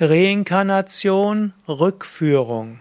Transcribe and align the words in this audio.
Reinkarnation, 0.00 1.52
Rückführung. 1.68 2.80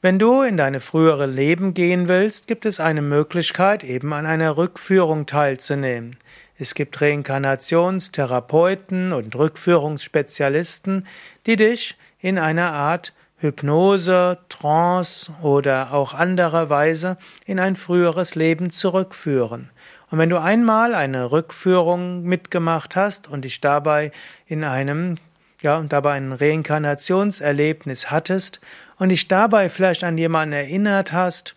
Wenn 0.00 0.20
du 0.20 0.42
in 0.42 0.56
deine 0.56 0.78
frühere 0.78 1.26
Leben 1.26 1.74
gehen 1.74 2.06
willst, 2.06 2.46
gibt 2.46 2.66
es 2.66 2.78
eine 2.78 3.02
Möglichkeit, 3.02 3.82
eben 3.82 4.12
an 4.12 4.24
einer 4.24 4.56
Rückführung 4.56 5.26
teilzunehmen. 5.26 6.14
Es 6.56 6.74
gibt 6.74 7.00
Reinkarnationstherapeuten 7.00 9.12
und 9.12 9.34
Rückführungsspezialisten, 9.34 11.08
die 11.46 11.56
dich 11.56 11.96
in 12.20 12.38
einer 12.38 12.70
Art 12.70 13.12
Hypnose, 13.38 14.38
Trance 14.48 15.32
oder 15.42 15.92
auch 15.92 16.14
anderer 16.14 16.70
Weise 16.70 17.18
in 17.44 17.58
ein 17.58 17.74
früheres 17.74 18.36
Leben 18.36 18.70
zurückführen. 18.70 19.70
Und 20.12 20.18
wenn 20.18 20.30
du 20.30 20.40
einmal 20.40 20.94
eine 20.94 21.32
Rückführung 21.32 22.22
mitgemacht 22.22 22.94
hast 22.94 23.26
und 23.26 23.44
dich 23.44 23.60
dabei 23.60 24.12
in 24.46 24.62
einem 24.62 25.16
ja, 25.62 25.78
und 25.78 25.92
dabei 25.92 26.14
ein 26.14 26.32
Reinkarnationserlebnis 26.32 28.10
hattest 28.10 28.60
und 28.98 29.10
dich 29.10 29.28
dabei 29.28 29.68
vielleicht 29.68 30.04
an 30.04 30.18
jemanden 30.18 30.52
erinnert 30.52 31.12
hast, 31.12 31.54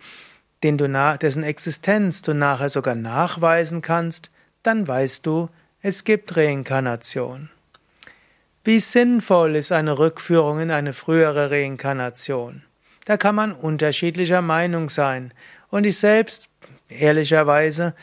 den 0.63 0.77
du 0.77 0.88
nach, 0.88 1.17
dessen 1.17 1.43
Existenz 1.43 2.21
du 2.21 2.34
nachher 2.34 2.70
sogar 2.70 2.95
nachweisen 2.95 3.81
kannst, 3.81 4.31
dann 4.63 4.88
weißt 4.88 5.26
du, 5.26 5.49
es 5.81 6.03
gibt 6.03 6.38
Reinkarnation. 6.38 7.49
Wie 8.63 8.79
sinnvoll 8.79 9.55
ist 9.55 9.71
eine 9.71 9.99
Rückführung 9.99 10.59
in 10.59 10.71
eine 10.71 10.93
frühere 10.93 11.51
Reinkarnation? 11.51 12.63
Da 13.05 13.17
kann 13.17 13.35
man 13.35 13.53
unterschiedlicher 13.53 14.41
Meinung 14.41 14.90
sein. 14.90 15.31
Und 15.70 15.84
ich 15.84 15.99
selbst, 15.99 16.49
ehrlicherweise, 16.90 17.93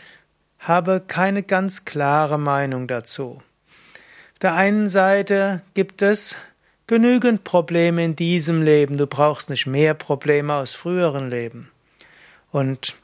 habe 0.61 1.03
keine 1.05 1.43
ganz 1.43 1.85
klare 1.85 2.39
Meinung 2.39 2.87
dazu 2.87 3.43
der 4.43 4.55
einen 4.55 4.89
Seite 4.89 5.63
gibt 5.75 6.03
es 6.03 6.35
genügend 6.89 7.45
Probleme 7.45 8.05
in 8.05 8.17
diesem 8.17 8.63
Leben. 8.63 8.99
Du 8.99 9.07
brauchst 9.07 9.49
nicht 9.49 9.67
mehr 9.67 9.95
Probleme 9.95 10.55
aus 10.55 10.75
früheren 10.75 11.31
Leben. 11.31 11.71
Und 12.51 12.97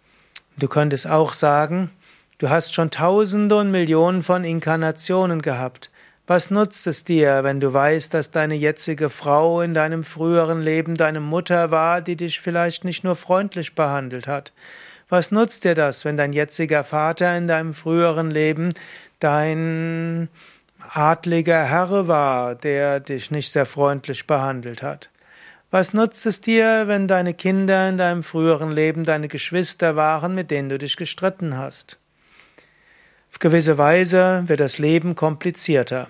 du 0.57 0.69
könntest 0.69 1.07
auch 1.07 1.33
sagen, 1.33 1.91
du 2.39 2.51
hast 2.51 2.75
schon 2.75 2.91
Tausende 2.91 3.57
und 3.57 3.71
Millionen 3.71 4.23
von 4.23 4.45
Inkarnationen 4.45 5.41
gehabt. 5.41 5.91
Was 6.27 6.51
nutzt 6.51 6.87
es 6.87 7.05
dir, 7.05 7.45
wenn 7.45 7.61
du 7.61 7.73
weißt, 7.73 8.13
dass 8.13 8.31
deine 8.31 8.55
jetzige 8.55 9.09
Frau 9.09 9.63
in 9.63 9.73
deinem 9.73 10.05
früheren 10.05 10.61
Leben 10.61 10.97
deine 10.97 11.21
Mutter 11.21 11.71
war, 11.71 12.03
die 12.03 12.17
dich 12.17 12.41
vielleicht 12.41 12.85
nicht 12.85 13.05
nur 13.05 13.17
freundlich 13.17 13.75
behandelt 13.75 14.27
hat? 14.27 14.53
Was 15.09 15.31
nutzt 15.31 15.65
dir 15.65 15.75
das, 15.75 16.05
wenn 16.05 16.19
dein 16.19 16.35
jetziger 16.35 16.85
Vater 16.85 17.35
in 17.35 17.49
deinem 17.49 17.73
früheren 17.73 18.31
Leben 18.31 18.75
dein 19.21 20.29
adliger 20.79 21.65
Herr 21.65 22.09
war, 22.09 22.55
der 22.55 23.01
dich 23.01 23.31
nicht 23.31 23.53
sehr 23.53 23.67
freundlich 23.67 24.27
behandelt 24.27 24.83
hat? 24.83 25.11
Was 25.71 25.93
nutzt 25.93 26.25
es 26.25 26.41
dir, 26.41 26.85
wenn 26.87 27.09
deine 27.09 27.35
Kinder 27.35 27.89
in 27.89 27.99
deinem 27.99 28.23
früheren 28.23 28.73
Leben 28.73 29.05
deine 29.05 29.29
Geschwister 29.29 29.97
waren, 29.97 30.35
mit 30.35 30.51
denen 30.51 30.71
du 30.71 30.79
dich 30.79 30.97
gestritten 30.97 31.59
hast? 31.59 31.99
Auf 33.31 33.39
gewisse 33.39 33.77
Weise 33.77 34.45
wird 34.47 34.61
das 34.61 34.79
Leben 34.79 35.15
komplizierter. 35.15 36.09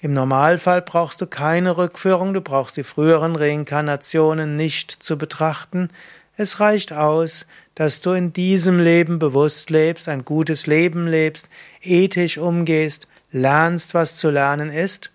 Im 0.00 0.12
Normalfall 0.12 0.82
brauchst 0.82 1.20
du 1.20 1.26
keine 1.26 1.76
Rückführung, 1.76 2.34
du 2.34 2.40
brauchst 2.40 2.76
die 2.76 2.82
früheren 2.82 3.36
Reinkarnationen 3.36 4.56
nicht 4.56 4.90
zu 4.90 5.16
betrachten. 5.16 5.88
Es 6.36 6.58
reicht 6.58 6.92
aus, 6.92 7.46
dass 7.76 8.00
du 8.00 8.10
in 8.10 8.32
diesem 8.32 8.78
Leben 8.80 9.18
bewusst 9.18 9.70
lebst, 9.70 10.08
ein 10.08 10.24
gutes 10.24 10.66
Leben 10.66 11.06
lebst, 11.06 11.48
ethisch 11.80 12.38
umgehst 12.38 13.06
lernst, 13.36 13.94
was 13.94 14.16
zu 14.16 14.30
lernen 14.30 14.70
ist 14.70 15.12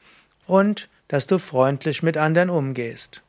und 0.48 0.88
dass 1.08 1.28
du 1.28 1.40
freundlich 1.40 2.04
mit 2.04 2.16
anderen 2.16 2.50
umgehst. 2.50 3.22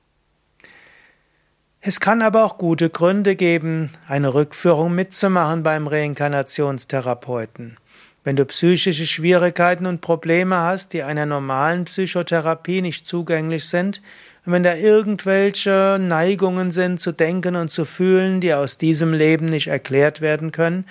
Es 1.80 1.98
kann 1.98 2.22
aber 2.22 2.44
auch 2.44 2.58
gute 2.58 2.90
Gründe 2.90 3.34
geben, 3.34 3.90
eine 4.06 4.34
Rückführung 4.34 4.94
mitzumachen 4.94 5.64
beim 5.64 5.88
Reinkarnationstherapeuten. 5.88 7.76
Wenn 8.22 8.36
du 8.36 8.44
psychische 8.44 9.04
Schwierigkeiten 9.04 9.86
und 9.86 10.00
Probleme 10.00 10.58
hast, 10.58 10.92
die 10.92 11.02
einer 11.02 11.26
normalen 11.26 11.86
Psychotherapie 11.86 12.82
nicht 12.82 13.04
zugänglich 13.04 13.68
sind, 13.68 14.00
und 14.44 14.52
wenn 14.52 14.62
da 14.62 14.74
irgendwelche 14.74 15.98
Neigungen 16.00 16.70
sind 16.70 17.00
zu 17.00 17.12
denken 17.12 17.56
und 17.56 17.70
zu 17.70 17.84
fühlen, 17.84 18.40
die 18.40 18.54
aus 18.54 18.76
diesem 18.76 19.12
Leben 19.12 19.46
nicht 19.46 19.68
erklärt 19.68 20.20
werden 20.20 20.52
können, 20.52 20.84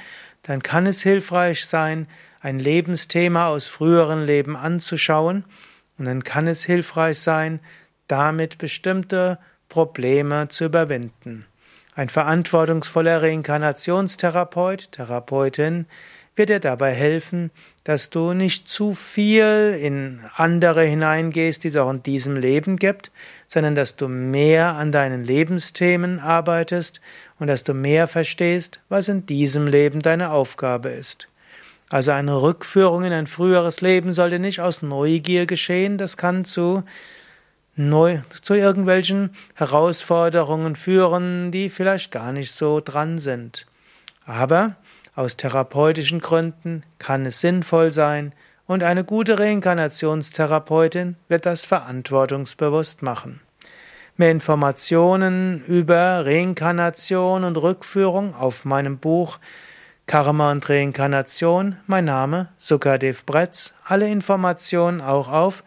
dann 0.44 0.64
kann 0.64 0.88
es 0.88 1.02
hilfreich 1.02 1.66
sein, 1.66 2.08
ein 2.42 2.60
Lebensthema 2.60 3.48
aus 3.48 3.68
früheren 3.68 4.26
Leben 4.26 4.56
anzuschauen 4.56 5.46
und 5.98 6.06
dann 6.06 6.24
kann 6.24 6.48
es 6.48 6.64
hilfreich 6.64 7.20
sein, 7.20 7.60
damit 8.08 8.58
bestimmte 8.58 9.38
Probleme 9.70 10.48
zu 10.50 10.66
überwinden. 10.66 11.46
Ein 11.94 12.10
verantwortungsvoller 12.10 13.22
Reinkarnationstherapeut, 13.22 14.92
Therapeutin, 14.94 15.86
wird 16.36 16.50
dir 16.50 16.60
dabei 16.60 16.94
helfen, 16.94 17.52
dass 17.84 18.10
du 18.10 18.34
nicht 18.34 18.68
zu 18.68 18.96
viel 18.96 19.78
in 19.80 20.22
andere 20.36 20.84
hineingehst, 20.84 21.64
die 21.64 21.68
es 21.68 21.76
auch 21.76 21.92
in 21.92 22.04
diesem 22.04 22.38
Leben 22.38 22.78
gibt, 22.78 23.12
sondern 23.48 23.76
dass 23.76 23.98
du 23.98 24.08
mehr 24.08 24.76
an 24.76 24.92
deinen 24.92 25.24
Lebensthemen 25.24 26.20
arbeitest 26.20 27.02
und 27.38 27.48
dass 27.48 27.64
du 27.64 27.74
mehr 27.74 28.08
verstehst, 28.08 28.80
was 28.88 29.10
in 29.10 29.26
diesem 29.26 29.68
Leben 29.68 30.00
deine 30.00 30.32
Aufgabe 30.32 30.90
ist. 30.90 31.28
Also 31.92 32.12
eine 32.12 32.42
Rückführung 32.42 33.04
in 33.04 33.12
ein 33.12 33.28
früheres 33.28 33.82
Leben 33.82 34.14
sollte 34.14 34.40
nicht 34.40 34.62
aus 34.62 34.82
Neugier 34.82 35.46
geschehen, 35.46 35.98
das 35.98 36.16
kann 36.16 36.46
zu 36.46 36.84
neu, 37.76 38.20
zu 38.42 38.54
irgendwelchen 38.54 39.32
Herausforderungen 39.56 40.78
führen, 40.78 41.52
die 41.52 41.70
vielleicht 41.70 42.14
gar 42.14 42.32
nicht 42.32 42.54
so 42.54 42.80
dran 42.80 43.20
sind. 43.20 43.68
Aber 44.26 44.78
aus 45.16 45.36
therapeutischen 45.36 46.22
Gründen 46.22 46.84
kann 46.98 47.26
es 47.26 47.42
sinnvoll 47.42 47.92
sein 47.92 48.32
und 48.68 48.84
eine 48.84 49.04
gute 49.04 49.38
Reinkarnationstherapeutin 49.38 51.18
wird 51.28 51.46
das 51.46 51.66
verantwortungsbewusst 51.66 53.02
machen. 53.02 53.42
Mehr 54.16 54.32
Informationen 54.32 55.62
über 55.68 56.26
Reinkarnation 56.26 57.44
und 57.44 57.58
Rückführung 57.58 58.34
auf 58.34 58.64
meinem 58.64 58.98
Buch 58.98 59.40
Karma 60.06 60.52
und 60.52 60.70
Reinkarnation, 60.70 61.78
mein 61.88 62.06
Name 62.06 62.50
Sukadev 62.58 63.26
Bretz. 63.26 63.74
Alle 63.86 64.08
Informationen 64.10 65.02
auch 65.02 65.30
auf 65.30 65.64